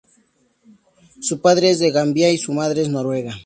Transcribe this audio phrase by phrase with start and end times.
[1.19, 3.39] Su padre es de Gambia y su madre es noruega.